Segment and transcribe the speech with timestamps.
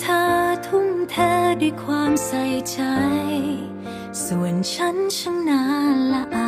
[0.00, 0.24] เธอ
[0.66, 1.14] ทุ่มเท
[1.60, 2.78] ด้วยความใส่ใจ
[4.24, 5.62] ส่วนฉันช่างน่า
[6.12, 6.36] ละอ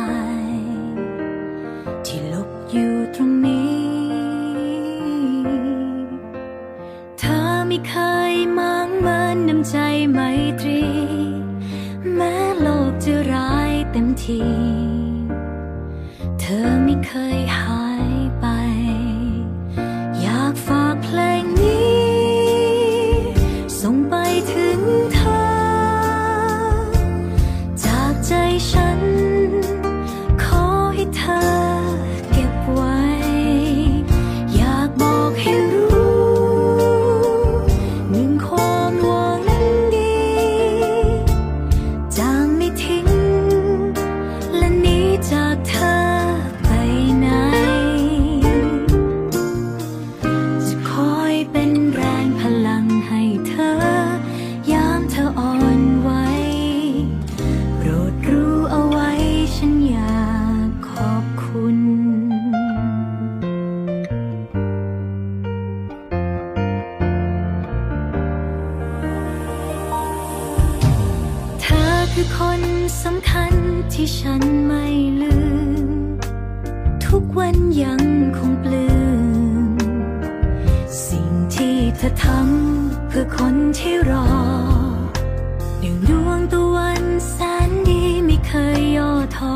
[89.35, 89.55] ทอ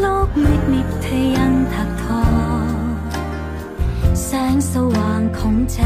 [0.00, 2.22] โลกมืดมิดเธอยังถักทอ
[4.24, 5.80] แสงสว่างของใจ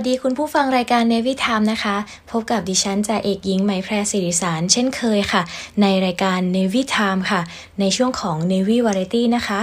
[0.00, 1.96] วัสดีคุณผู้ฟังรายการ Navy Time นะคะ
[2.30, 5.42] พบกับดิฉันจ่าเอกหญิงไหมแพรสิริสาร เช่นเคยค่ะ
[5.80, 7.40] ในรายการ Navy Time ค่ะ
[7.80, 9.60] ในช่วงของ Navy Variety นะคะ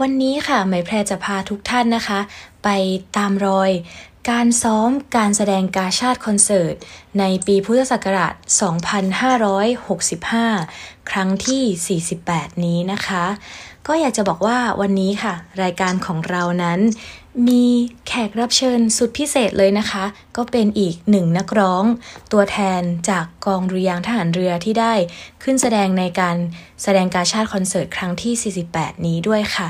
[0.00, 2.20] วันนี้ค่ะไหมแพรจะพาทุกท่านนะคะ
[2.64, 2.68] ไป
[3.16, 3.70] ตามรอย
[4.30, 6.74] การซ้อมการแสดงกาชาติคอนเสิร์ต
[7.18, 8.34] ในปีพุทธศักราช
[9.92, 13.24] 2565 ครั้งที่ 48 นี้นะคะ
[13.86, 16.80] ก็อยากจะบอกว่าวันนี้ค่ะ รายการของเรานั้น
[17.48, 17.66] มี
[18.06, 20.04] แขกรับเชิญสุดพิเศษเลยนะคะ
[20.36, 21.84] ก็เป็นอีกหนึ่งนักร้อง
[22.32, 24.94] ตัวแทนจากกองดุริยางทหารเรือที่ได้
[25.42, 26.36] ขึ้นแสดงในการ
[26.82, 29.68] แสดงกาชาติคอนเสิร์ตครั้งที่ 48 นี้ด้วยค่ะ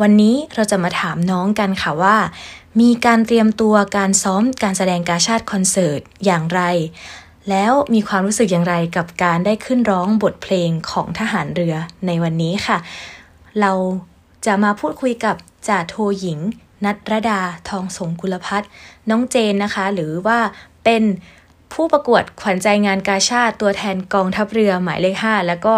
[0.00, 2.16] วันนี้เราจะมาถามน้องกันค่ะว่า
[2.80, 6.62] มีการเตรียมตัวการซ้อมการแสดงกาชาติคอนเสิร์ตอย่างไร
[7.50, 11.74] แล้วมีความรู้สึกอย่างไรกับการได้ขึ้นร้องบทเพลงของทหารเรือ
[12.06, 12.78] ในวันนี้ค่ะ
[13.60, 13.72] เรา
[14.46, 15.36] จะมาพูดคุยกับ
[15.68, 16.38] จ่าโทหญิง
[16.84, 18.68] นัทรดาทองสงกุลพัฒน์
[19.10, 20.38] น้องเจนนะคะ หรือว่า
[20.84, 21.02] เป็น
[21.72, 25.74] ผู้ประกวดขวัญใจงานกาชาติตัวแทนกองทัพเรือหมายเลข 5 แล้วก็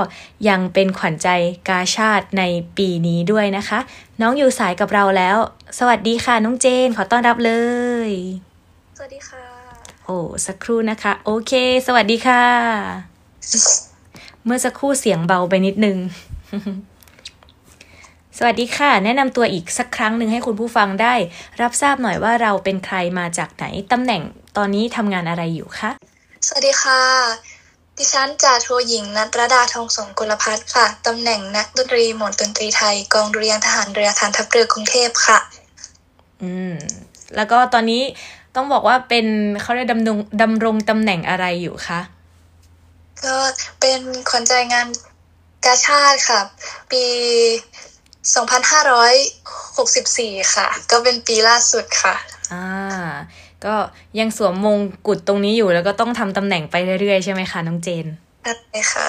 [0.49, 1.29] ยังเป็นขวัญใจ
[1.69, 2.43] กาชาติใน
[2.77, 3.79] ปีนี้ด้วยนะคะ
[4.21, 5.37] น้องอยู่สายกับเราแล้ว
[5.79, 7.53] สวัสดีค่ะ น้องเจนขอต้อนรับเล
[8.09, 8.11] ย
[8.97, 9.45] สวัสดีค่ะ
[10.05, 11.53] โอ้สักครู่นะคะ โอเค
[11.87, 12.43] สวัสดีค่ะ
[14.45, 15.99] เมื่อสักครู่เสียงเบาไปนิดนึง
[18.40, 21.14] สวัสดีค่ะ แนะนำตัวอีกสักครั้งหนึ่งให้คุณผู้ฟังได้
[21.61, 24.23] รับทราบหน่อยว่าเราเป็นใครมาจากไหนตำแหน่ง
[24.56, 25.90] ตอนนี้ทำงานอะไรอยู่คะ
[26.46, 27.00] สวัสดีค่ะ
[27.99, 35.38] ดิฉันจ่าโทหญิงนัทรดาทองสงกุลพัฒน์ค่ะตำแหน่งนักดนตรีหมวดดนตรีไทย กองดุริยางค์ทหารเรือฐานทัพเรือกรุงเทพค่ะ
[36.43, 36.75] อืม
[37.37, 38.02] แล้วก็ตอนนี้
[38.55, 39.26] ต้องบอกว่าเป็น
[39.62, 42.00] เขาได้ดำรงดำรงตำแหน่งอะไรอยู่คะ
[43.25, 43.37] ก็
[43.81, 44.87] เป็นขวัญใจงาน
[45.64, 46.40] กาชาติค่ะ
[46.90, 47.02] ปี
[48.25, 52.15] 2564 ค่ะ ก็เป็นปีล่าสุดค่ะ
[52.53, 52.67] อ่า
[53.65, 53.75] ก็
[54.19, 58.06] ยังสวมมงกุฎตรงนี้อยู่แล้วก็ต้องทำตำแหน่งไปเรื่อยๆ ใช่ไหมคะน้องเจน
[58.44, 59.06] ใช่ค่ะ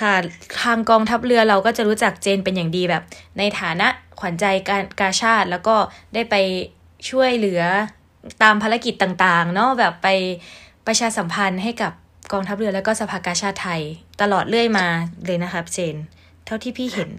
[0.00, 0.14] ค่ะ
[0.62, 3.02] ทางกองทัพเรือเราก็จะรู้จักเจนเป็นอย่างดีแบบ
[3.38, 3.88] ในฐานะ
[4.20, 5.76] ขวัญใจการกาชาติแล้วก็
[6.14, 6.34] ได้ไป
[7.10, 7.62] ช่วยเหลือ
[8.42, 10.08] ตามภารกิจต่างๆ เนาะแบบไป
[10.86, 11.92] ประชาสัมพันธ์ให้กับ
[12.32, 13.80] กองทัพเรือแล้วก็สภากาชาติไทย
[14.20, 14.86] ตลอดเรื่อยมา
[15.26, 15.96] เลยนะคะเจน
[16.46, 17.10] เท่าที่พี่เห็น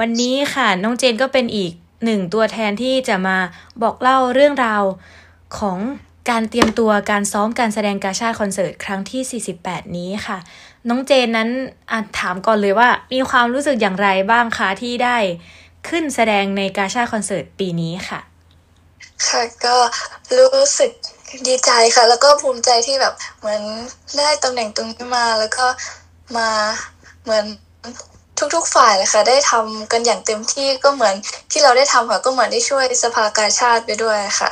[0.00, 1.72] วันนี้ค่ะน้องเจนก็เป็นอีก
[2.04, 3.38] หนึ่งตัวแทนที่จะมา
[3.82, 4.82] บอกเล่าเรื่องราว
[5.58, 5.78] ของ
[6.30, 10.38] การเตรียมตัวการซ้อมการแสดงกาชาติคอนเสิร์ตครั้งที่ 48 นี้ค่ะ
[10.88, 11.48] น้องเจนนั้น
[12.18, 15.16] ถามก่อนเลยว่า มีความรู้สึกอย่างไรบ้างคะที่ได้
[15.88, 18.20] ขึ้นแสดงในกาชาติคอนเสิร์ตปีนี้ค่ะ
[19.28, 19.76] ค่ะก็
[20.38, 20.90] รู้สึก
[21.46, 23.62] ดีใจค่ะ แล้วก็ภูมิใจที่แบบเหมือน
[24.16, 25.66] ได้ตำแหน่งตรงนี้มาแล้วก็
[26.36, 26.48] มา
[27.22, 27.44] เหมือน
[28.56, 31.14] ทุกๆฝ่ายเลยค่ะ ได้ทำกันอย่างเต็มที่ก็เหมือน
[31.50, 34.50] ที่เราได้ทำค่ะ ก็เหมือนได้ช่วยสภากาชาติไปด้วยค่ะ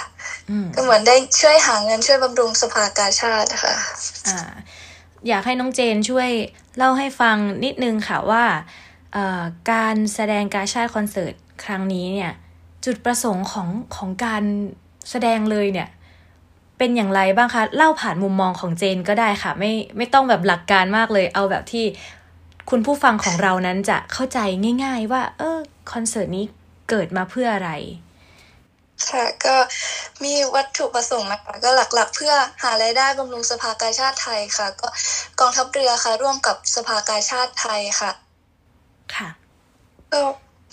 [0.50, 3.74] อืมก็เหมือนได้ช่วยหาเงินช่วยบำรุงสภากาชาติค่ะ
[4.28, 4.38] อ่า
[5.28, 6.30] อยากให้น้องเจนช่วย
[6.76, 8.44] เล่าให้ฟังนิดนึงค่ะว่า
[9.12, 9.42] เอ่อ
[9.72, 11.34] การแสดงการชาติคอนเสิร์ต
[11.64, 12.32] ครั้งนี้เนี่ย
[12.84, 14.42] จุดประสงค์ของของการ
[15.10, 15.88] แสดงเลยเนี่ย
[16.78, 21.84] เป็นอย่างไรบ้างคะ เล่าผ่านมุมมองของเจนก็ได้ค่ะ ไม่ไม่ต้องแบบหลักการมากเลย เอาแบบที่
[22.70, 24.38] คุณผู้ฟังของเรานั้นจะเข้าใจ
[24.84, 25.58] ง่าย ๆ ว่า เออ
[25.92, 26.44] คอนเสิร์ตนี้
[26.90, 27.70] เกิดมาเพื่ออะไร
[29.08, 29.56] ค่ะ ก็
[30.24, 32.32] มีวัตถุประสงค์นะคะก็หลักๆ เพื่อ
[32.62, 34.88] หารายได้บำรุงสภากาชาติไทยค่ะ ก็
[35.40, 38.10] กองทัพเรือค่ะ ร่วมกับสภากาชาติไทยค่ะ
[39.14, 39.28] ค่ะ
[40.12, 40.20] ก็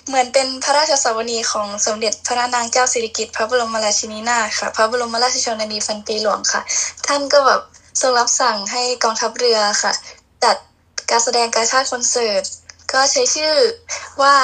[0.07, 6.61] เหมือนเป็นพระราชสวนีของสมเด็จพระนางเจ้าสิริกิติ์พระบรมราชินีนาถค่ะ พระบรมราชชนนีพันปีหลวงค่ะ
[7.07, 7.61] ท่านก็แบบ
[8.01, 9.91] ทรงรับสั่งให้กองทัพเรือค่ะ
[10.43, 10.57] จัด
[11.09, 12.43] การแสดงกาชาติคอนเสิร์ต
[12.91, 13.53] ก็ใช้ชื่อ
[14.21, 14.35] ว่า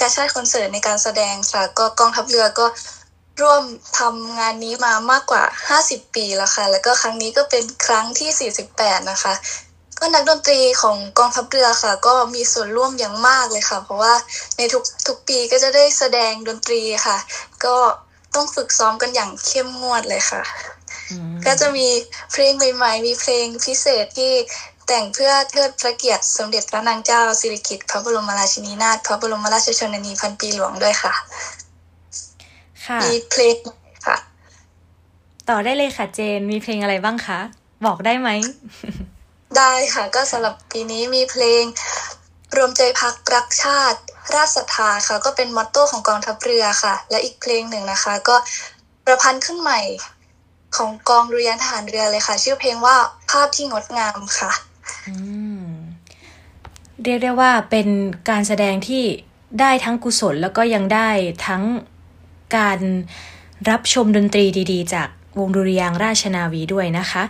[0.00, 2.66] กาชาติคอนเสิร์ตในการแสดงค่ะ ก็กองทัพเรือก็
[3.40, 3.62] ร่วม
[3.98, 5.42] ทำงานนี้มามากกว่า
[5.80, 9.34] 50 ปีแล้วค่ะ แล้วก็ครั้งนี้ก็เป็นครั้งที่ 48 นะคะ
[9.98, 14.14] ก็นักดนตรีของกองทัพเรือค่ะ ก็มีส่วนร่วมอย่างมากเลยค่ะ เพราะว่า
[14.56, 17.18] ในทุกทุกปีก็จะได้แสดงดนตรีค่ะ
[17.64, 17.76] ก็
[18.34, 20.42] ต้องฝึกซ้อมกันอย่างเข้มงวดเลยค่ะ
[21.10, 21.88] อืมก็จะมี
[22.32, 24.32] เพลงใหม่ๆ มีเพลงพิเศษที่
[24.92, 31.12] แต่งเพื่อเทิดพระเกียรติสมเด็จพระนางเจ้าสิริกิติ์พระบรมราชินีนาถพระบรมราชชนนีพันปีหลวงด้วยค่ะ
[32.86, 33.56] ค่ะมีเพลง
[34.06, 34.16] ค่ะ
[35.48, 37.38] ต่อได้เลยค่ะเจนมีเพลงอะไรบ้างคะ
[37.86, 38.28] บอกได้ไหม
[39.56, 41.62] ได้ค่ะ ก็สำหรับปีนี้มีเพลง
[42.56, 43.98] รวมใจพักรักชาติ
[44.34, 48.36] ราชศรัทธาค่ะ ก็เป็นมอตโต้ของกองทัพเรือค่ะ และอีกเพลงหนึ่งนะคะ ก็
[49.06, 49.80] ประพันธ์ขึ้นใหม่
[50.76, 52.96] ของกองดุริยางค์ทหารเรือเลยค่ะ ชื่อเพลงว่า
[53.30, 54.69] ภาพที่งดงามค่ะอืม
[57.04, 57.88] เรียกได้ว่าเป็น
[58.30, 59.04] การแสดงที่
[59.60, 61.10] ได้ทั้งกุศลแล้วก็ยังได้
[61.46, 61.62] ทั้ง
[62.56, 62.78] การ
[63.70, 67.22] รับชมดนตรีดี ๆ จากวงดุริยางราชนาวีด้วยนะคะ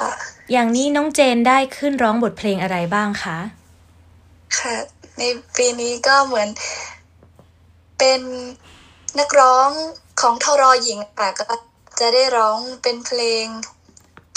[0.00, 0.08] อะ
[0.52, 3.38] อย่างนี้น้องเจนได้ขึ้นร้องบทเพลงอะไรบ้างคะ
[4.58, 4.74] ค่ะ
[5.18, 5.22] ใน
[5.56, 6.48] ปีนี้ก็เหมือน
[7.98, 8.20] เป็น
[9.18, 9.70] นักร้อง
[10.20, 11.44] ของทรอหญิงค่ะก็
[12.00, 13.44] จะได้ร้องเป็นเพลง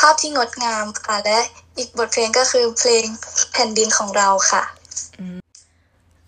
[0.02, 1.40] ภาพที่งดงามค่ะ และ
[1.78, 3.06] อีกบทเพลงก็คือเพลง
[3.52, 4.64] แผ่นดินของเราค่ะ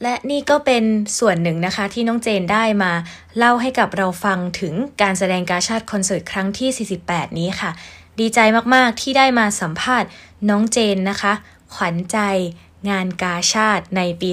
[0.04, 0.84] และนี่ก็เป็น
[1.20, 2.92] ส่วนหนึ่งนะคะที่น้องเจนได้มา
[3.38, 7.72] เล่าให้กับเราฟังถึงการแสดงกาชาติคอนเสิร์ตครั้งที่ 48 นี้ค่ะ
[8.20, 8.40] ดีใจ
[8.76, 10.10] มากๆที่ได้มาสัมภาษณ์
[10.50, 11.34] น้องเจนนะคะ
[11.74, 12.18] ขวัญใจ
[12.90, 14.30] งานกาชาติในปี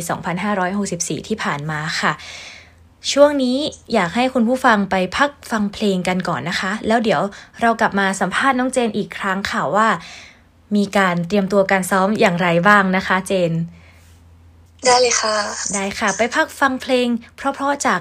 [0.63, 2.13] 2564 ที่ผ่านมาค่ะ
[3.13, 3.59] ช่วงนี้
[3.93, 7.23] อยากให้คุณผู้ฟังไปพักฟังเพลงกันก่อนนะคะ แล้วเดี๋ยว
[7.61, 9.89] เรากลับมาสัมภาษณ์น้องเจนอีกครั้งค่ะว่า
[10.77, 13.53] มีการเตรียมตัวการซ้อมอย่างไรบ้างนะคะ เจน
[14.85, 15.37] ได้เลยค่ะ
[15.75, 18.01] ได้ค่ะ ไปพักฟังเพลง เพราะๆจาก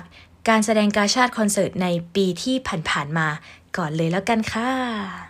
[0.50, 2.56] การแสดงกาชาติคอนเสิร์ตในปีที่
[2.90, 3.28] ผ่านๆมา
[3.78, 5.29] ก่อนเลยแล้วกันค่ะ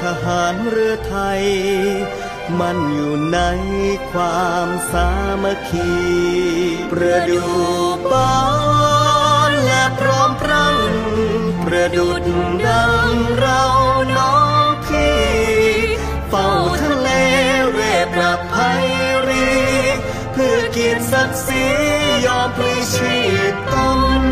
[0.00, 1.42] ทหารเรือไทย
[2.60, 3.40] มันอยู่ใน
[4.12, 5.10] ความสา
[5.42, 5.92] มัคคี
[6.92, 7.44] ประดู
[8.12, 8.36] บา
[9.48, 10.76] นและพร้อมพรัง
[11.66, 12.24] ประดุด
[12.66, 13.62] ดังเรา
[14.16, 15.20] น้องพี่
[16.28, 16.48] เฝ้า
[16.82, 17.08] ทะเล
[17.72, 17.80] เร
[18.14, 18.86] ปรับภัย
[19.28, 19.50] รี
[20.32, 21.66] เพื่อเกียรติศักดิ์ศรี
[22.26, 23.16] ยอมพลีชี
[23.52, 23.74] พต
[24.20, 24.22] น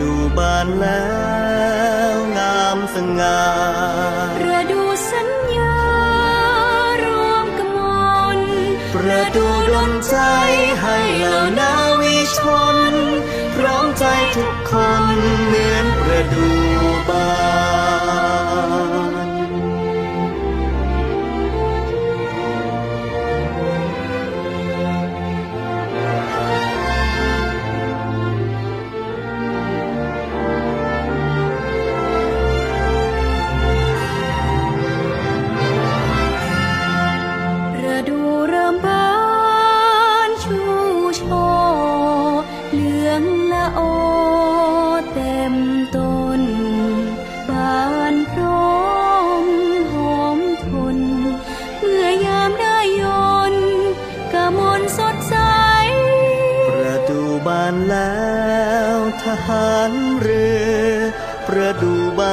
[0.00, 1.06] ดูบานแล้
[2.12, 3.42] วงามสง่า
[4.38, 5.76] ประดูสัญญา
[7.04, 7.78] รวมกม
[8.38, 8.40] ล
[8.94, 10.16] ประดูดลใจ
[10.80, 12.40] ให้เหล่านาวิช
[12.74, 12.76] น
[13.54, 14.04] พร้อมใจ
[14.36, 14.72] ทุกค
[15.02, 15.04] น
[15.46, 16.48] เหมือนประดู
[17.08, 17.30] บา
[19.12, 19.15] น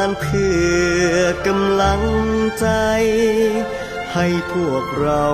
[0.03, 0.55] านเพื่
[1.13, 1.17] อ
[1.47, 2.03] กำลัง
[2.59, 2.67] ใจ
[4.13, 5.25] ให้พวกเรา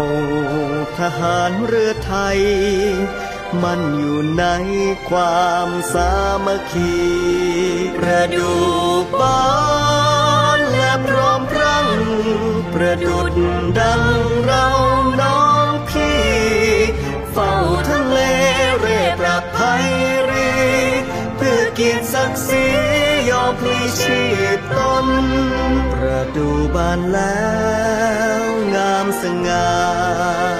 [0.99, 2.39] ทหารเรือไทย
[3.63, 4.45] มันอยู่ใน
[5.09, 6.11] ความสา
[6.45, 6.95] มัคคี
[7.97, 8.53] ประดู
[9.19, 9.47] บา
[10.57, 11.87] นและพร้อมรัง
[12.73, 13.33] ประดุด
[13.79, 14.03] ดัง
[14.45, 14.65] เรา
[15.21, 16.23] น้องพี่
[17.31, 17.53] เฝ้า
[17.89, 18.19] ทะเล
[18.79, 19.85] เร่ปรับภัย
[21.81, 22.88] เกียรติศักดิ์ศรี
[23.49, 24.21] อมพลีชี
[24.57, 25.07] พตน
[25.93, 27.47] ประดูบานแล้
[28.41, 28.43] ว
[28.75, 29.69] งามสง่า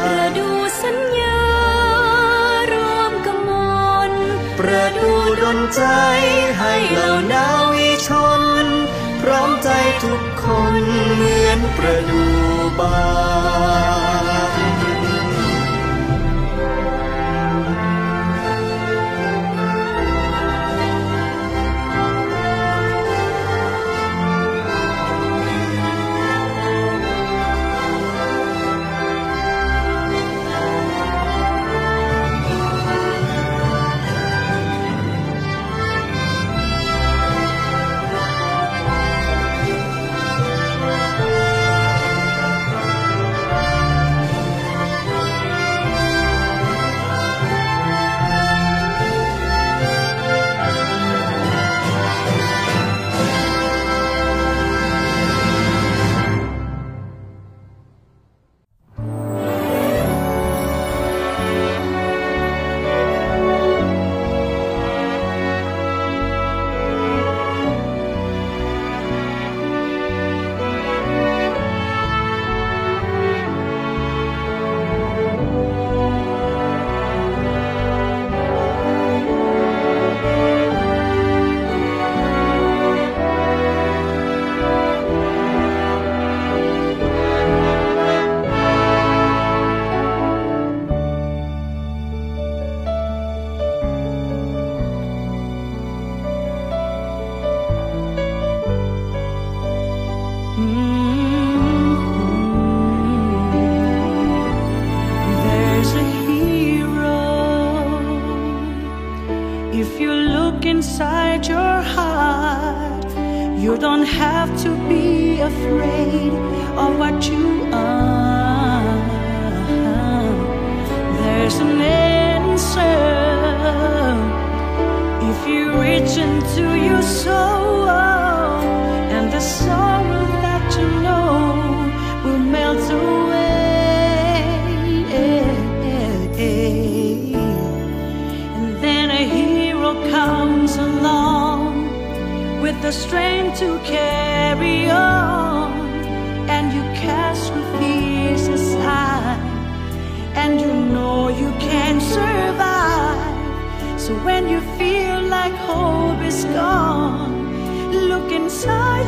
[0.06, 0.50] ประดู
[0.82, 1.42] สัญญา
[2.74, 3.50] รวมกม
[4.10, 4.12] ล
[4.60, 5.84] ประดูดลใจ
[6.60, 8.42] ให้เหล่านาวิชน
[9.22, 9.70] พร้อมใจ
[10.04, 10.74] ทุกคน
[11.16, 12.26] เหมือนประดู
[12.80, 12.98] บา
[13.98, 13.99] น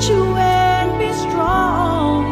[0.10, 2.26] you and be strong,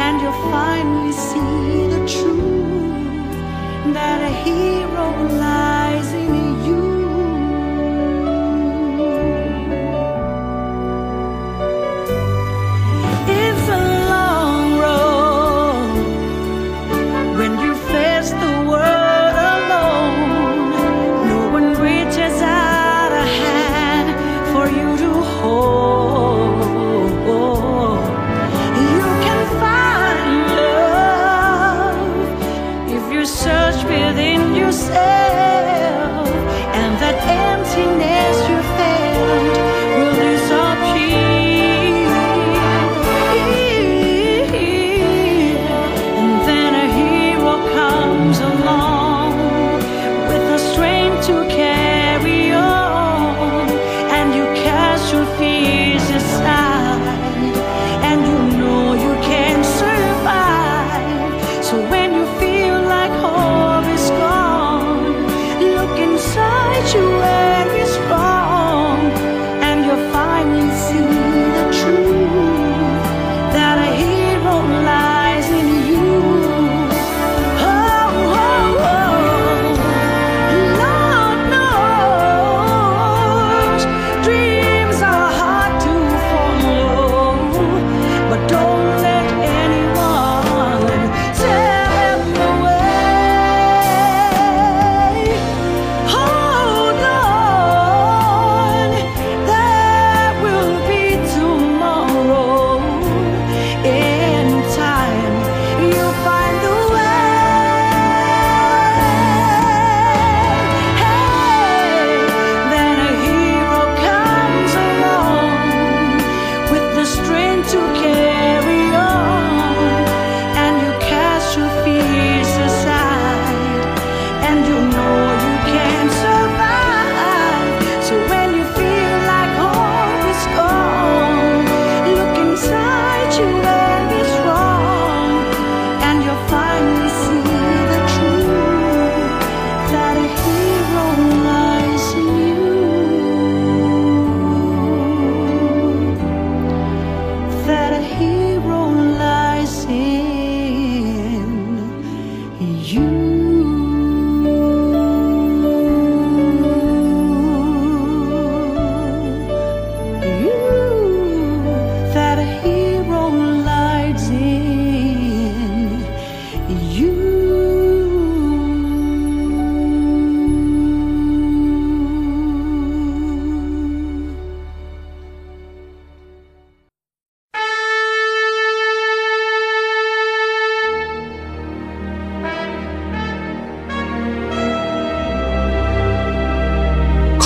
[0.00, 5.06] and you'll finally see the truth that a hero
[5.38, 5.83] lies.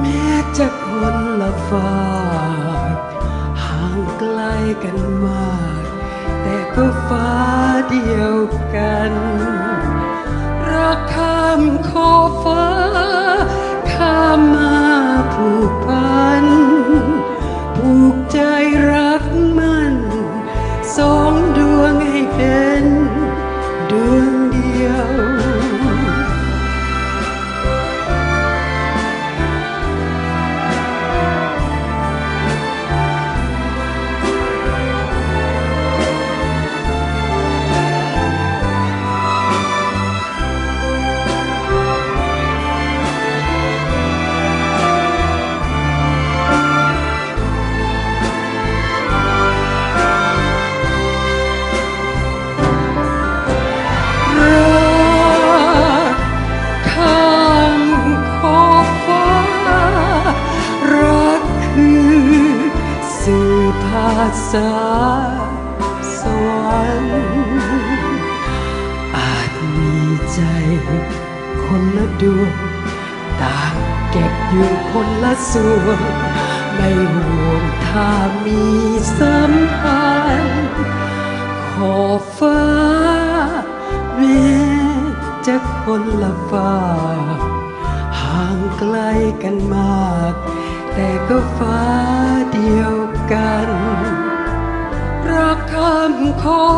[0.00, 0.26] แม้
[0.58, 1.98] จะคนละฝา
[2.92, 2.96] ก
[3.64, 4.40] ห่างไกล
[4.84, 5.84] กันมาก
[6.42, 7.32] แต่ก็ฟ้า
[7.90, 8.34] เดียว
[8.74, 9.12] กัน
[10.70, 12.66] รักข้ามขอบฟ้า
[13.92, 14.74] ข้ามมา
[15.32, 64.74] ผูกพันา
[66.18, 67.18] สวรรค์
[69.16, 69.94] อาจมี
[70.32, 70.40] ใจ
[71.64, 72.54] คนละดวง
[73.42, 73.74] ต่าง
[74.10, 76.00] เก็บอยู่คนละส่วน
[76.74, 78.10] ไม่ห่วงถ้า
[78.44, 78.62] มี
[79.18, 80.68] สัมพันธ์
[81.70, 81.96] ขอ
[82.38, 82.62] ฟ้า
[84.16, 84.46] แม้
[85.46, 86.76] จะคนละฟ้า
[88.20, 88.96] ห่างไกล
[89.42, 90.34] กันมาก
[90.94, 91.82] แต่ก็ฟ้า
[92.52, 92.94] เดียว
[93.32, 93.68] กัน
[95.86, 96.76] รักข้า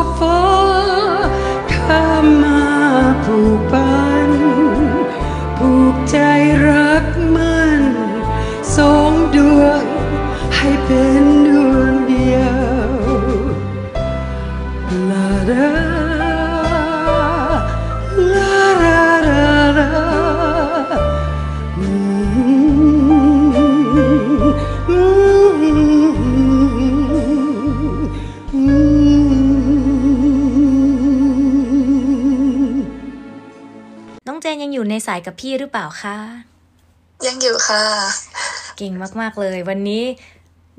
[35.19, 36.17] ายกับพี่หรือเปล่าคะ
[37.25, 37.83] ยังอยู่ค่ะ
[38.77, 40.03] เก่งมากๆเลย วันนี้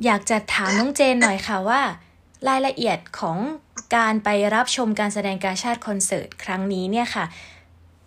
[0.05, 1.83] อยากจะถามน้องเจนหน่อยค่ะว่า
[2.49, 3.39] รายละเอียดของ
[3.97, 7.25] การไปรับชมการแสดงการชาติคอนเสิร์ตครั้งนี้เนี่ยค่ะ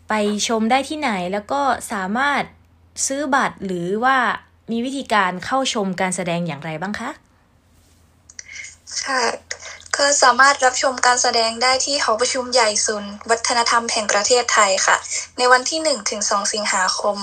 [0.10, 0.14] ไป
[0.48, 2.44] ชมได้ที่ไหนแล้วก็สามารถ
[3.08, 4.18] ซื้อบัตรหรือว่า
[4.72, 7.10] มีวิธีการเข้าชมการแสดงอย่างไรบ้างคะ
[9.04, 9.22] ค่ะ
[9.98, 14.96] ก็สามารถรับชมการแสดงได้ที่หอประชุมใหญ่ศูนย์วัฒนธรรมแห่งประเทศไทยค่ะ
[15.38, 17.18] ในวันที่1ถึง2สิงหาคม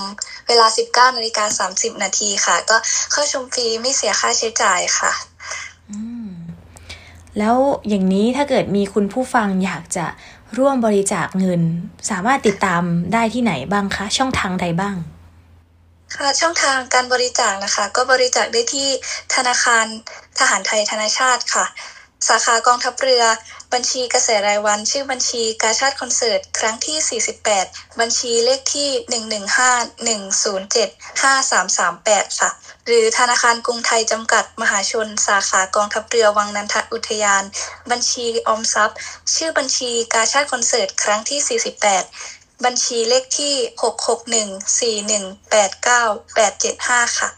[0.47, 2.77] เวลา 19นาฬิกา30 นาทีค่ะ ก็
[3.11, 5.11] เข้าชมฟรีไม่เสียค่าใช้จ่ายค่ะ
[7.37, 7.55] แล้ว
[7.89, 10.05] อย่างนี้ถ้าเกิดมีคุณผู้ฟังอยากจะ
[10.57, 11.61] ร่วมบริจาคเงิน
[12.09, 14.95] สามารถติดตามได้ที่ไหนบ้างคะ ช่องทางใดบ้าง
[16.15, 18.87] ค่ะช่องทางการบริจาคนะคะ ก็บริจาคได้ที่
[19.35, 19.85] ธนาคาร
[20.39, 21.65] ทหารไทยธนาชาติค่ะ
[22.27, 23.23] สาขากองทัพเรือ
[23.73, 27.21] บัญชีกระแสรายวัน ชื่อบัญชีกาชาติคอนเสิร์ต ครั้งที่
[27.53, 28.89] 48 บัญชีเลขที่
[31.21, 32.49] 115-107-5338 ค่ะ
[32.87, 37.43] หรือธนาคารกรุงไทยจำกัดมหาชน สาขากองทัพเรือวังนันทอุทยาน
[37.91, 38.97] บัญชีออมทรัพย์
[39.35, 41.59] ชื่อบัญชีกาชาติคอนเสิร์ต ครั้งที่
[42.05, 43.55] 48 บัญชีเลขที่
[45.19, 47.29] 6614189 875ค่ะ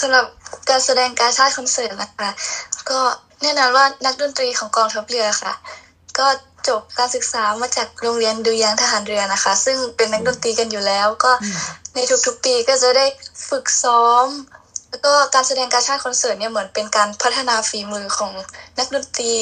[0.00, 0.26] สำหรับ
[0.70, 2.30] การแสดงการชาติคอนเสิร์ตนะคะ
[2.90, 3.00] ก็
[3.42, 5.52] แน่นอนว่านักดนตรีของกองทัพเรือค่ะ
[6.18, 6.26] ก็
[6.68, 11.32] จบการศึกษามาจากโรงเรียนดุยางทหารเรือนะคะ ซึ่งเป็นนักดนตรีกันอยู่แล้ว ก็
[11.94, 13.06] ในทุกๆปีก็จะได้
[13.48, 14.26] ฝึกซ้อม
[14.90, 18.32] แล้วก็การแสดงการชาติคอนเสิร์ตเนี่ยเหมือนเป็นการพัฒนาฝีมือของ
[18.78, 19.34] นักดนตรี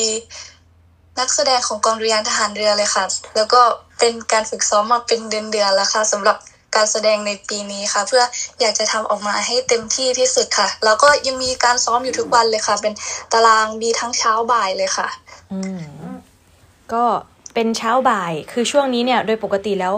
[1.19, 3.05] นักแสดงของกองดุริยางทหารเรือเลยค่ะ
[3.37, 3.63] แล้วก็
[3.99, 6.37] เป็นการฝึกซ้อมมาเป็นเดือนๆแล้วค่ะสำหรับ
[6.77, 8.23] การแสดงในปีนี้ค่ะ เพื่อ
[8.61, 12.95] อยากจะทำออกมาให้เต็มที่ที่สุดค่ะ แล้วก็ยังมีการซ้อมอยู่ทุกวันเลยค่ะ เป็น
[13.33, 15.09] ตารางมีทั้งเช้าบ่ายเลยค่ะ
[15.53, 15.85] อืม
[16.93, 17.05] ก็
[17.55, 19.95] เป็นเช้าบ่ายคือช่วงนี้เนี่ย โดยปกติแล้ว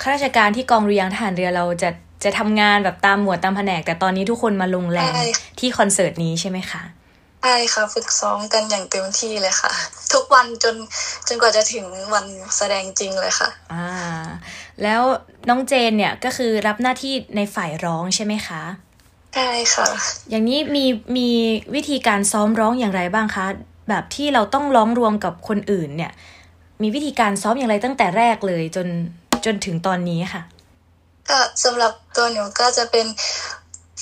[0.00, 1.90] ข้าราชการที่กองเรียงทหารเรือเราจะ
[2.24, 5.12] จะทำงานแบบตามหมวดตามแผนก แต่ตอนนี้ทุกคนมาลงแรง
[5.58, 9.72] ที่คอนเสิร์ตนี้ใช่ไหมคะใช่ค่ะฝึกซ้อมกันอย่างเต็มที่เลยค่ะ
[10.12, 10.74] ทุกวันจน
[11.28, 12.26] จนกว่าจะถึงวัน
[12.56, 13.88] แสดงจริงเลยค่ะ อ่า
[14.82, 15.02] แล้ว
[15.48, 18.62] น้องเจนเนี่ยก็คือรับหน้าที่ในฝ่ายร้องใช่ไหมคะ
[19.34, 19.88] ใช่ค่ะ
[20.30, 20.84] อย่างนี้มี
[21.16, 21.28] มี
[21.74, 23.46] วิธีการซ้อมร้องอย่างไรบ้างคะ
[23.88, 26.12] แบบที่เราต้องร้องรวมกับคนอื่นเนี่ย
[26.82, 28.88] มีวิธีการซ้อมอย่างไรตั้งแต่แรกเลยจน
[29.44, 30.42] จนถึงตอนนี้ค่ะ
[31.30, 33.06] ก็สำหรับตัวหนูก็จะเป็น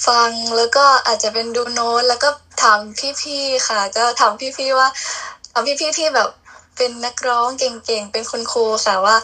[0.06, 2.28] ฟังแล้วก็อาจจะเป็นดูโน้ตแล้วก็
[2.62, 2.78] ถาม
[3.22, 4.88] พี่ๆค่ะ ก็ถามพี่ๆว่า
[5.50, 6.28] ถามพี่ๆที่แบบ
[6.76, 9.16] เป็นนักร้องเก่งๆ เป็นคุณครูค่ะว่า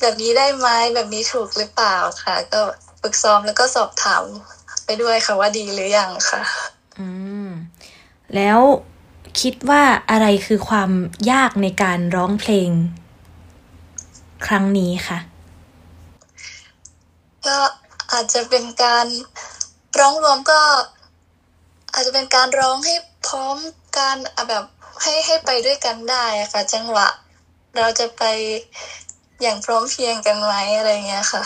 [0.00, 2.60] แบบนี้ได้ไหมแบบนี้ถูกหรือเปล่าค่ะ ก็
[3.00, 4.24] ฝึกซ้อมแล้วก็สอบถาม
[4.84, 6.40] ไปด้วยค่ะว่าดีหรือยังค่ะ
[6.98, 7.08] อื
[7.46, 7.48] ม
[8.34, 8.60] แล้ว
[9.40, 10.90] คิดว่าอะไรคือความ
[11.30, 12.70] ยากในการร้องเพลง
[14.46, 15.18] ครั้งนี้คะ
[17.46, 17.58] ก็
[18.12, 19.06] อาจจะเป็นการ
[19.98, 20.60] ร้องรวมก็
[21.92, 22.94] อาจจะเป็นการร้องให้
[23.28, 23.56] พร้อม
[23.98, 24.16] การ
[24.48, 24.64] แบบ
[25.02, 27.08] ให้ให้ไปด้วยกันได้ค่ะ จังหวะ
[27.76, 28.22] เราจะไป
[29.42, 31.42] อย่างพร้อมเพียงกันไหมอะไรเงี้ยค่ะ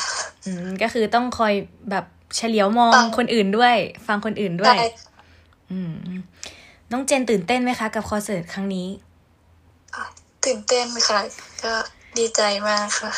[0.46, 1.54] อืมก็คือต้องคอย
[1.90, 2.04] แบบ
[2.36, 3.76] เฉลียวมองคนอื่นด้วย
[4.06, 4.76] ฟังคนอื่นด้วย
[5.70, 5.94] อืม
[6.90, 8.88] น้องเจนตื่นเต้นไหมคะ กับคอนเสิร์ตครั้งนี้
[10.44, 11.20] ตื่นเต้นค่ะ
[11.64, 11.74] ก็
[12.18, 13.10] ดีใจมากค่ะ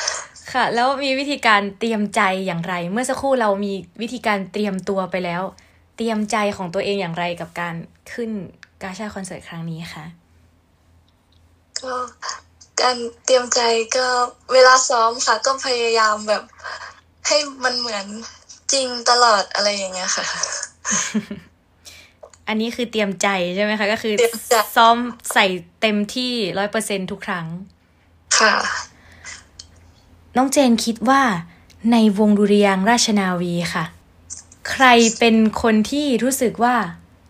[0.53, 5.43] ค่ะ แล้วมีวิธีการเตรียมใจอย่างไร เมื่อสักครู่เรามีวิธีการเตรียมตัวไปแล้ว
[5.97, 7.75] เตรียมใจของตัวเองอย่างไรกับการ
[8.13, 8.31] ขึ้น
[8.83, 10.05] กาชาคอนเสิร์ตครั้งนี้คะ
[11.81, 11.95] ก็
[12.81, 13.61] การเตรียมใจ
[13.97, 14.07] ก็
[14.53, 16.43] เวลาซ้อมค่ะ ก็พยายามแบบ
[17.27, 18.07] ให้มันเหมือน
[18.73, 20.25] จริงตลอดอะไรอย่างเงี้ยค่ะ
[22.49, 24.15] อันนี้คือเตรียมใจใช่ไหมคะก็คือ
[24.77, 24.97] ซ้อม
[25.33, 25.47] ใส่
[25.81, 27.47] เต็มที่ร้อยเปอร์เซ็นทุกครั้ง
[28.39, 28.55] ค่ะ
[30.37, 31.23] น้องเจนคิดว่า
[31.93, 33.85] ในวงดุริยางราชนาวีค่ะ
[34.71, 34.87] ใคร
[35.19, 36.77] เป็นคนที่รู้สึกว่า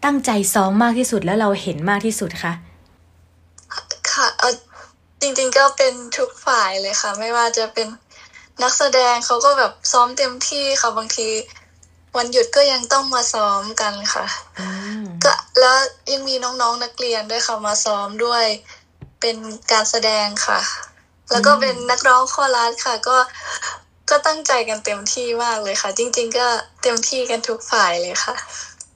[0.04, 2.52] ตั้งใจซ้อมมากที่สุดแล้วเราเห็นมากที่สุดคะ
[4.10, 4.54] ค่ะเออ
[5.20, 7.88] จริงๆก็เป็นทุกฝ่ายเลยค่ะ ไม่ว่าจะเป็น
[8.62, 11.28] นักแสดงเขาก็แบบซ้อมเต็มที่ค่ะบางที
[12.16, 14.26] วันหยุดก็ยังต้องมาซ้อมกันค่ะ
[15.24, 15.76] ก็แล้ว
[16.12, 18.44] ยังมีน้องๆนนักเรียนด้วยค่ะมาซ้อมด้วย
[19.20, 19.36] เป็น
[19.72, 20.58] การแสดงค่ะ
[21.30, 23.16] แล้วก็เป็นนักร้องคอรัสค่ะ ก็
[24.10, 26.46] ก็ตั้งใจกันเต็มที่มากเลยค่ะ จริง ๆ ก็
[26.82, 28.34] เต็มที่กันทุกฝ่ายเลยค่ะ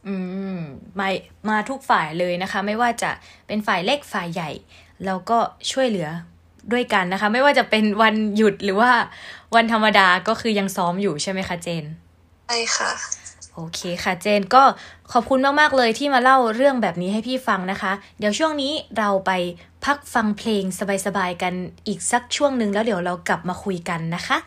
[0.06, 0.14] อื
[0.56, 0.60] ม
[1.00, 1.08] มา
[1.48, 3.10] มาทุกฝ่ายเลยนะคะ ไม่ว่าจะ
[3.46, 4.50] เป็นฝ่ายเล็กฝ่ายใหญ่
[5.04, 5.38] แล้วก็
[5.72, 6.08] ช่วยเหลือ
[6.72, 8.90] ด้วยกันนะคะ ไม่ว่าจะเป็นวันหยุดหรือว่า
[9.54, 11.84] วันธรรมดาก็คือยังซ้อมอยู่ใช่ไหมคะเจน
[12.46, 12.90] ใช่ค่ะ
[13.54, 14.62] โอเคค่ะเจนก็
[15.12, 19.30] ขอบคุณมาก ๆ เลยที่มาเล่าเรื่องแบบนี้ให้พี่ฟังนะคะ เดี๋ยวช่วงนี้เราไป
[19.84, 20.64] พักฟังเพลง
[21.06, 21.54] สบาย ๆ กัน
[21.86, 24.38] อีกสักช่วงหนึ่งแล้วเดี๋ยวเรากลับมาคุยกันนะคะ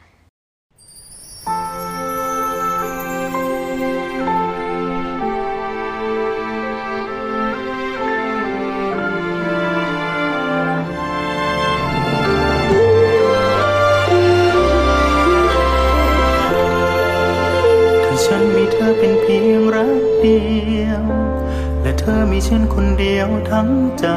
[22.03, 24.07] เธอมีฉันคนเดียวทั้งใจ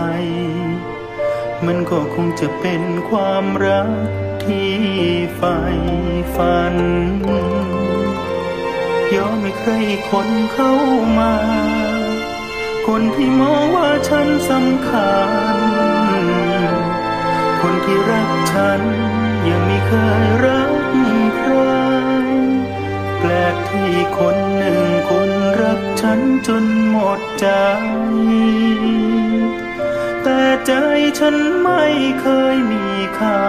[1.66, 3.90] มันก็คงจะเป็นความรัก
[4.44, 4.72] ที่
[5.36, 5.58] ใฝ่
[6.34, 6.76] ฝัน
[9.14, 9.72] ยอมให้ใคร
[10.10, 10.72] คนเข้า
[11.18, 11.34] มา
[12.86, 15.14] คนที่มองว่าฉันสำคั
[15.56, 15.58] ญ
[17.60, 18.80] คนที่รักฉัน
[19.48, 19.92] ยังไม่เค
[20.22, 20.72] ยรัก
[21.38, 21.52] ใคร
[23.24, 27.46] ปลกที่คนหนึ่งคนรักฉันจนหมดใจ
[30.22, 30.72] แต่ใจ
[31.18, 31.84] ฉันไม่
[32.20, 33.44] เคยมีเขา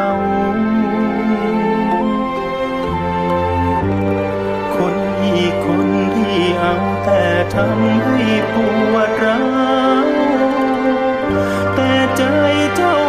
[4.75, 8.19] คนอีกคนที่เอาแต่ทำให้
[8.53, 8.55] ป
[8.93, 9.43] วดร้า
[10.05, 10.07] ว
[11.75, 12.23] แต่ใจ
[12.75, 13.04] เจ้า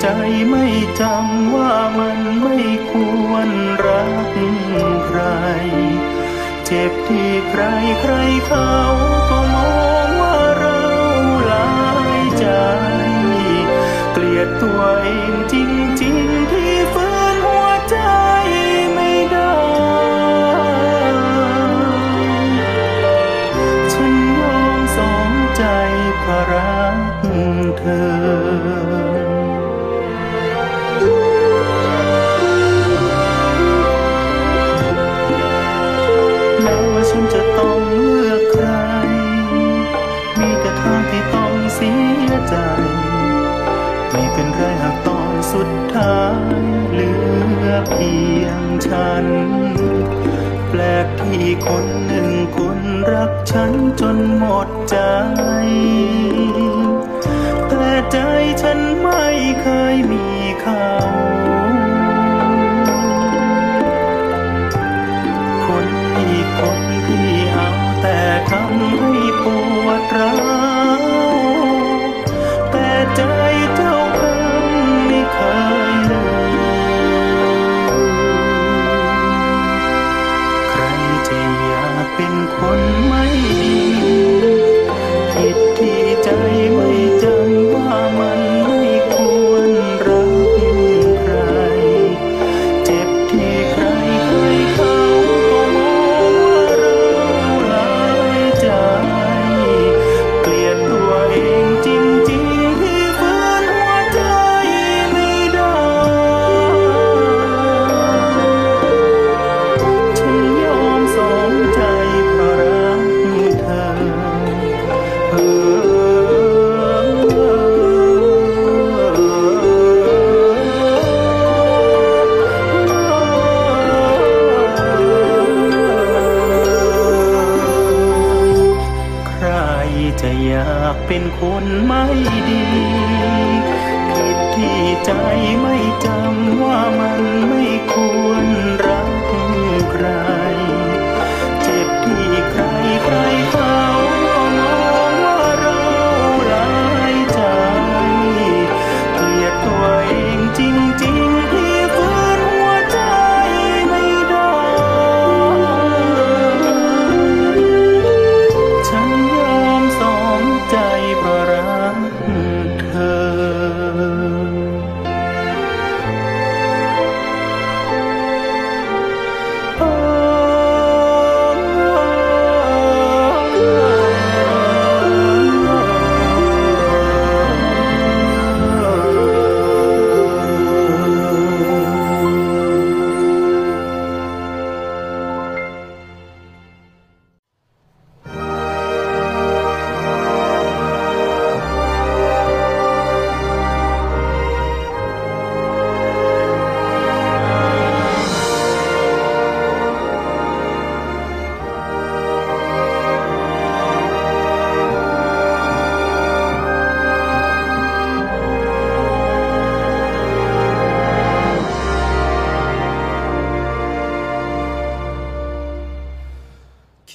[0.00, 0.06] ใจ
[0.50, 0.66] ไม่
[1.00, 2.58] จำว่ามันไม่
[2.90, 2.92] ค
[3.28, 3.48] วร
[3.86, 4.32] รัก
[5.06, 5.20] ใคร
[6.66, 7.62] เจ็บที่ใคร
[8.00, 8.14] ใคร
[8.46, 8.72] เขา
[51.66, 52.78] คนหนึ่งคน
[53.12, 54.96] รักฉันจนหมดใจ
[57.68, 58.18] แต่ใจ
[58.62, 59.24] ฉันไม่
[59.62, 60.26] เคยมี
[60.62, 60.84] เขา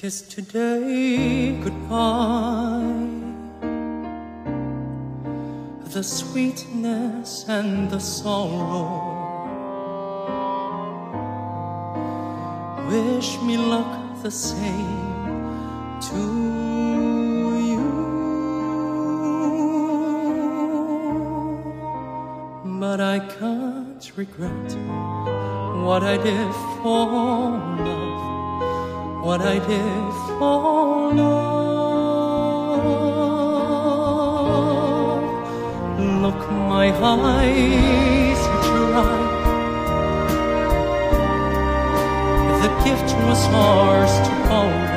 [0.04, 3.08] Kiss today goodbye.
[5.94, 9.00] The sweetness and the sorrow.
[12.90, 16.22] Wish me luck the same to
[17.70, 17.86] you.
[22.78, 24.70] But I can't regret
[25.82, 26.52] what I did
[26.82, 28.03] for love,
[29.24, 31.54] what I did for love.
[36.24, 39.20] Look, my eyes dry.
[42.62, 44.92] The gift was ours to borrow.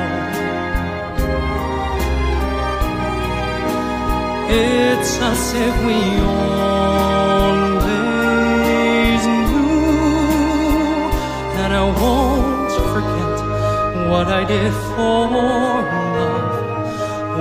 [4.50, 5.98] It's as if we
[6.36, 7.62] always
[9.48, 9.88] knew
[11.56, 12.37] that I won't
[14.08, 16.66] what I did for love,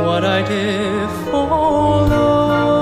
[0.06, 1.48] what I did for
[2.08, 2.77] love.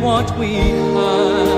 [0.00, 1.57] What we had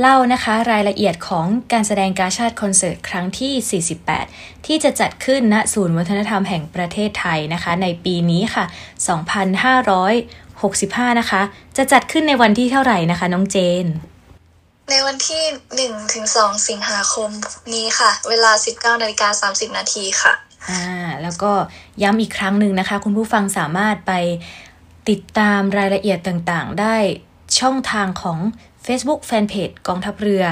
[0.00, 3.82] เล่านะคะรายละเอียดของการแสดงกาชาติคอนเสิร์ตครั้งที่
[4.24, 8.64] 48 ที่จะจัดขึ้นณศูนย์วัฒนธรรมแห่งประเทศไทยนะคะ ในปีนี้ค่ะ
[10.32, 11.42] 2565 นะคะ
[11.76, 13.86] จะจัดขึ้นในวันที่เท่าไหร่นะคะ น้องเจน
[14.90, 15.44] ในวันที่
[15.86, 17.30] 1ถึง2สิงหาคม
[17.74, 20.32] นี้ค่ะ เวลา 19นาฬิกา30 นาทีค่ะ
[20.68, 20.84] อ่า
[21.22, 21.52] แล้วก็
[22.02, 24.12] ย้ำอีกครั้งหนึ่งนะคะ คุณผู้ฟังสามารถไป
[25.08, 26.96] ติดตามรายละเอียดต่างๆ ได้
[27.58, 28.38] ช่องทางของ
[28.88, 30.44] Facebook Fanpage กองทัพเรือ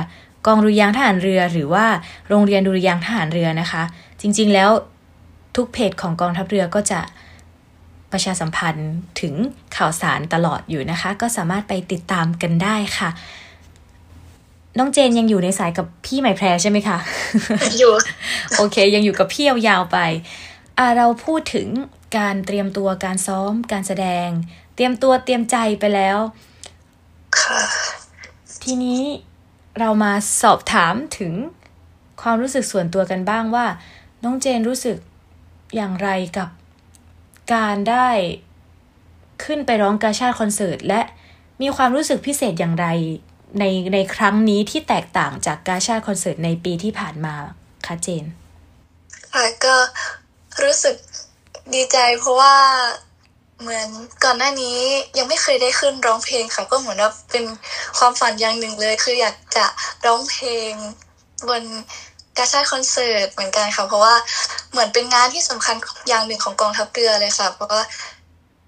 [0.47, 1.87] กองดุริยางค์ทหารเรือ หรือว่า
[2.28, 3.82] โรงเรียนดุริยางค์ทหารเรือนะคะ
[4.20, 4.70] จริงๆแล้ว
[5.57, 7.01] ทุกเพจของกองทัพเรือก็จะ
[8.12, 9.34] ประชาสัมพันธ์ถึง
[9.76, 13.11] ข่าวสารตลอดอยู่นะคะ ก็สามารถไปติดตามกันได้ค่ะ
[14.78, 16.99] น้องเจนยังอยู่ในสายกับพี่ใหม่แพรใช่ไหมคะ
[17.78, 17.93] อยู่
[18.57, 19.99] โอเค ยังอยู่กับพี่ยาวๆไป
[20.78, 21.68] อ่าเราพูดถึง
[22.18, 24.28] การเตรียมตัวการซ้อมการแสดง
[24.74, 26.18] เตรียมตัวเตรียมใจไปแล้ว
[27.39, 27.61] ค่ะ
[28.66, 29.02] ทีนี้
[29.78, 30.12] เรามา
[30.42, 31.32] สอบถามถึง
[32.22, 33.66] ความรู้สึกส่วนตัวกันบ้างว่า
[34.24, 34.96] น้องเจนรู้สึก
[35.76, 36.08] อย่างไร
[36.38, 36.48] กับ
[37.54, 38.08] การได้
[39.44, 41.00] ขึ้นไปร้องกาชาติคอนเสิร์ต และ
[41.62, 42.86] มีความรู้สึกพิเศษอย่างไร
[43.58, 43.64] ใน
[43.94, 47.34] ในครั้งนี้ที่แตกต่างจากกาชาติคอนเสิร์ตในปีที่ผ่านมา
[47.86, 48.24] คะเจน
[49.32, 49.76] ค่ะก็
[50.62, 50.96] รู้สึก
[51.74, 52.56] ดีใจเพราะว่า
[53.61, 53.88] เหมือน
[54.24, 54.78] ก่อนหน้านี้
[55.18, 57.44] ยังไม่เคยได้ขึ้นร้องเพลงค่ะ ก็เหมือนว่าเป็น
[57.98, 59.64] ความฝันอย่างหนึ่งเลย คืออยากจะ
[60.07, 60.72] ร้องเพลง
[61.48, 61.62] บน
[62.38, 64.14] กาชาติคอนเสิร์ตเหมือนกันค่ะ เพราะว่า
[64.70, 65.76] เหมือนเป็นงานที่สำคัญ
[66.09, 67.82] อย่างหนึ่งของกองทัพเรือเลยค่ะ เพราะว่า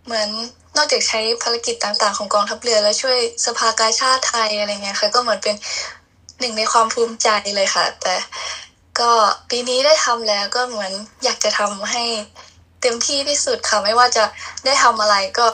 [0.04, 0.28] เหมือน
[0.76, 5.54] นอกจากใช้ภารกิจต่างๆ ของกองทัพเรือ แล้วช่วยสภากาชาติไทยอะไรเงี้ยค่ะ ก็เหมือนเป็น
[6.40, 8.14] หนึ่งในความภูมิใจเลยค่ะ แต่
[9.00, 9.10] ก็
[9.50, 10.92] ปีนี้ได้ทำแล้วก็เหมือน
[11.24, 12.04] อยากจะทำให้
[12.82, 14.24] เต็มที่ที่สุดค่ะ ไม่ว่าจะ
[14.64, 15.46] ได้ทำอะไรก็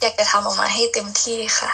[0.00, 1.70] อยากจะทำออกมาให้เต็มที่ค่ะ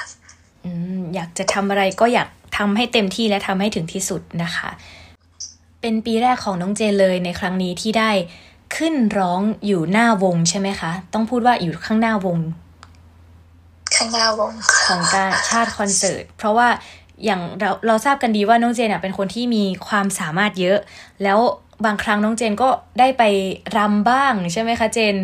[0.64, 2.28] อืมอยากจะทำอะไรก็อยาก
[2.58, 4.68] ทำให้เต็มที่และทำให้ถึงที่สุดนะคะ
[5.80, 8.10] เป็นปีแรกของน้องเจนเลยในครั้งนี้ที่ได้
[8.76, 12.38] ขึ้นร้องอยู่หน้าวงใช่ไหมคะ ต้องพูดว่าอยู่ข้างหน้าวง
[13.96, 14.52] ข้างหน้าวง
[14.86, 16.68] ของการชาติคอนเสิร์ต เพราะว่า
[17.24, 20.78] อย่างเราเราทราบกันดีว่าน้องเจนเป็นคนที่มีความสามารถเยอะ
[21.22, 21.38] แล้ว
[21.84, 22.68] บางครั้งน้องเจนก็
[22.98, 23.22] ได้ไป
[23.76, 25.16] รำบ้างใช่ไหมคะเจน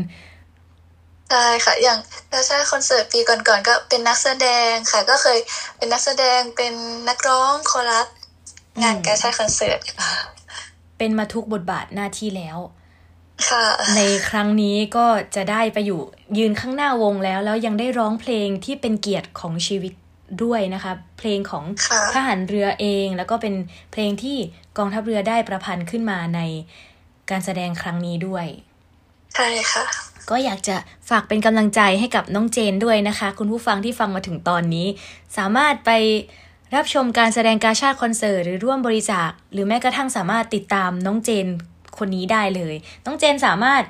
[1.30, 1.98] ใช่ค่ะ อย่าง
[2.32, 5.38] กาชาติคอนเสิร์ตปีก่อนๆก็เป็นนักแสดงค่ะ ก็เคย
[5.76, 6.72] เป็นนักแสดงเป็น
[7.08, 8.06] นักร้องคอรัส
[8.82, 9.78] งานกาชาติคอนเสิร์ต
[10.98, 12.58] เป็นมาทุกบทบาทหน้าที่แล้ว
[13.48, 13.64] ค่ะ
[13.96, 16.00] ในครั้งนี้ก็จะได้ไปอยู่
[16.38, 19.92] ยืนข้างหน้าวงแล้ว แล้วยังได้ร้องเพลงที่เป็นเกียรติของชีวิต
[20.42, 23.54] ด้วยนะคะ เพลงของค่ะทหารเรือเอง แล้วก็เป็น
[23.92, 24.38] เพลงที่
[24.78, 26.40] กองทัพเรือได้ประพันธ์ขึ้นมาใน
[27.30, 28.46] การแสดงครั้งนี้ด้วย
[29.34, 29.84] ใช่ค่ะ
[30.30, 30.76] ก็อยากจะ
[31.10, 34.86] ฝากเป็นกำลังใจให้กับน้องเจนด้วยนะคะ คุณผู้ฟังที่ฟังมาถึงตอนนี้
[35.36, 35.90] สามารถไป
[36.74, 41.46] รับชมการแสดงกาชาติคอนเสิร์ตหรือร่วมบริจาค หรือแม้กระทั่งสามารถติดตามน้องเจน
[41.98, 42.74] คนนี้ได้เลย
[43.04, 43.82] น้องเจนสามารถ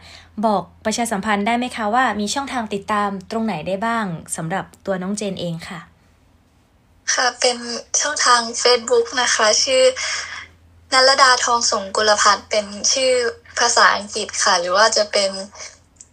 [0.47, 4.05] บอกประชาสัมพันธ์ได้ไหมคะว่ามีช่องทางติดตามตรงไหนได้บ้าง
[4.37, 5.81] สำหรับตัวน้องเจนเองค่ะ
[7.15, 7.57] ค่ะ เป็น
[8.01, 9.83] ช่องทาง Facebook นะคะ ชื่อ
[10.93, 13.13] นัลดาทองสงกุลพัฒน์เป็นชื่อ
[13.59, 15.31] ภาษาอังกฤษค่ะ หรือว่าจะเป็น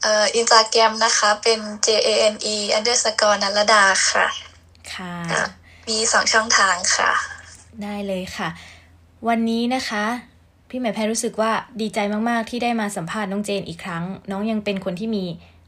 [0.02, 4.28] เอ่ออินสตาแกรมนะคะ เป็น J A N E underscore นัลดาค่ะ
[4.94, 5.14] ค่ะ
[5.90, 7.12] มีสองช่องทางค่ะ
[7.84, 8.50] ได้เลยค่ะ
[9.28, 10.06] วันนี้นะคะ
[10.70, 15.26] พี่หมายแพรรู้สึกว่าดีใจมากๆ ที่ได้มาสัมภาษณ์น้องเจนอีกครั้ง น้องยังเป็นคนที่มี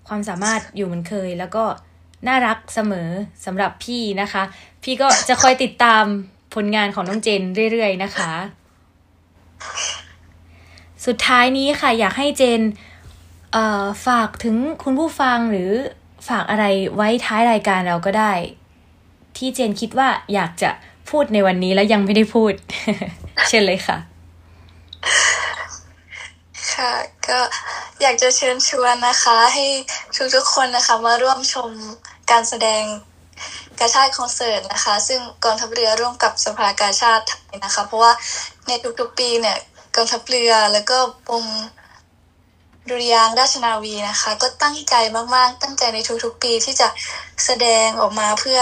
[0.08, 1.64] ความสามารถอยู่เหมือนเคย แล้วก็
[2.28, 3.10] น่ารักเสมอ
[3.46, 4.44] สำหรับพี่นะคะ
[4.84, 6.04] พี่ก็จะคอยติดตาม
[6.56, 7.42] ผลงานของน้องเจน
[7.72, 8.32] เรื่อยๆนะคะ
[11.06, 12.62] สุดท้ายนี้ค่ะ อยากให้เจน
[13.54, 15.72] เออฝากถึงคุณผู้ฟังหรือ
[16.28, 16.66] ฝากอะไร
[16.96, 18.32] ไว้ท้ายรายการเราก็ได้
[19.38, 20.70] ที่เจนคิดว่าอยากจะ
[21.10, 22.54] พูดในวันนี้แล้วยังไม่ได้พูด
[23.50, 23.98] เช่นเลยค่ะ
[26.74, 26.92] ค่ะ
[27.28, 27.40] ก็
[28.02, 29.66] อยากจะเชิญชวนนะคะ ให้
[30.36, 31.72] ทุกๆคนนะคะ มาร่วมชม
[32.32, 32.84] การแสดง
[33.80, 38.12] กาชาติคอนเสิร์ตนะคะ ซึ่งกองทัพเรือร่วมกับสภากาชาติไทยนะคะ เพราะว่า
[38.68, 39.58] ในทุกๆปีเนี่ย
[39.96, 40.98] กองทัพเรือแล้วก็
[41.30, 41.44] วง
[42.90, 44.96] ดุริยางราชนาวีนะคะ ก็ตั้งใจ
[45.36, 46.88] มากๆ ตั้งใจในทุกๆ ปีที่จะ
[47.46, 48.60] แสดงออกมาเพื่อ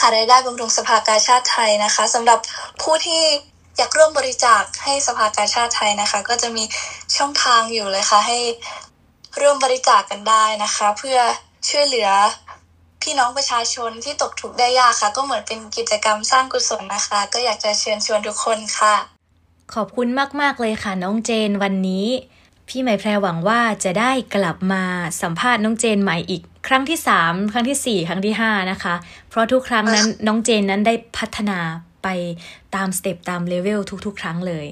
[0.00, 2.38] หารายได้บำรุงสภากาชาติไทยนะคะสำหรับ
[2.82, 3.22] ผู้ที่
[3.76, 6.64] อยากร่วมบริจาคให้สภากาชาติไทยนะคะ ก็จะมี
[7.16, 8.38] ช่องทางอยู่เลยค่ะให้
[9.40, 11.18] ร่วมบริจาคกันได้นะคะ เพื่อ
[11.68, 12.10] ช่วยเหลือ
[13.02, 18.94] พี่น้องประชาชนที่ตกทุกข์ได้ยากค่ะ ก็เหมือนเป็นกิจกรรมสร้างกุศลนะคะ ก็อยากจะเชิญชวนทุกคนค่ะ
[19.74, 20.08] ขอบคุณ
[20.40, 22.06] มาก ๆ เลยค่ะน้องเจนวันนี้
[22.68, 24.82] พี่ไหมแพรหวังว่าจะได้กลับมา
[25.22, 28.94] สัมภาษณ์น้องเจนใหม่อีก ครั้งที่ 3 ครั้งที่ 4 ครั้งที่ 5 นะคะ
[29.28, 31.58] เพราะทุกครั้งนั้นน้องเจนนั้นได้พัฒนา
[32.02, 32.08] ไป
[32.74, 34.66] ตาม step ตามเลเวลทุก ๆ ครั้งเลย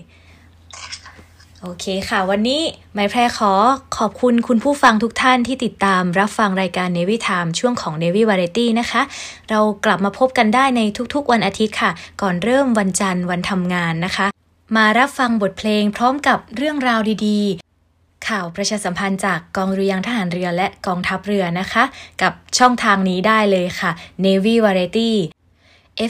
[1.62, 2.62] โอเคค่ะ วันนี้
[2.94, 3.52] ไหมแพรขอ
[3.96, 9.02] ขอบคุณคุณผู้ฟังทุกท่านที่ติดตามรับฟังรายการ Navy Time ช่วงของ Navy Variety นะคะ
[9.50, 10.80] เรากลับมาพบกันได้ใน
[11.14, 11.90] ทุกๆ วันอาทิตย์ค่ะ
[12.22, 14.26] ก่อนเริ่มวันจันทร์วันทำงานนะคะ
[14.76, 21.84] มารับฟังบทเพลงพร้อมกับเรื่องราวดีๆ ข่าวประชาสัมพันธ์จากกองเรือยังทหารเรือและกองทัพเรือนะคะ
[22.22, 23.90] กับช่องทางนี้ได้เลยค่ะ
[24.24, 25.10] Navy Variety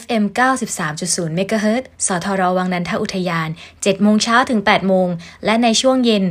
[0.01, 0.25] FM
[0.79, 5.09] 93.0 MHz สทรวังนันทอุทยาน 7 โมงเช้าถึง 8 โมง
[5.45, 6.25] และในช่วงเย็น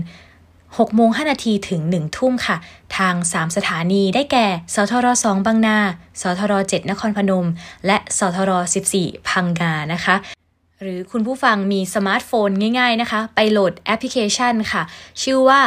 [0.46, 2.58] 6 โมง 5 นาทีถึง 1 ทุ่มค่ะ
[2.98, 5.78] ทาง 3 สถานีได้แก่ สทร2บางนา
[6.22, 7.48] สทร7นครพนม
[7.88, 8.52] และ สทร
[8.94, 10.16] 14 พังงานะคะ
[10.82, 12.50] หรือคุณผู้ฟังมีสมาร์ทโฟน
[12.80, 14.84] ง่าย ๆนะคะ ไปโหลดแอปพลิเคชันค่ะ
[15.22, 15.62] ชื่อว่า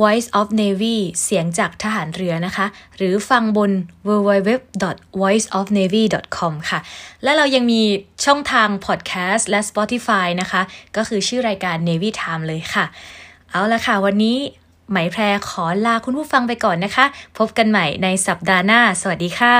[0.00, 3.70] Voice of Navy เสียงจากทหารเรือนะคะ หรือฟังบน
[4.08, 6.78] www.voiceofnavy.com ค่ะ
[7.22, 7.80] และเรายังมี
[8.24, 10.62] ช่องทางพอดแคสต์และ Spotify นะคะ
[10.96, 12.84] ก็คือชื่อรายการ Navy Time เลยค่ะ
[13.50, 14.38] เอาละค่ะ วันนี้
[14.90, 17.04] ไหมแพรขอลาคุณผู้ฟังไปก่อนนะคะ
[17.38, 19.58] พบกันใหม่ในสัปดาห์หน้า สวัสดีค่ะ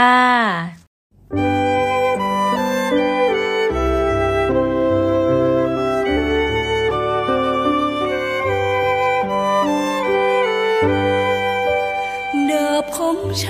[13.36, 13.42] บข